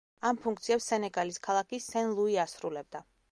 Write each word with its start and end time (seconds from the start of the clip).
ამ 0.27 0.37
ფუნქციებს 0.45 0.87
სენეგალის 0.91 1.37
ქალაქი 1.49 1.81
სენ-ლუი 1.89 2.39
ასრულებდა. 2.47 3.05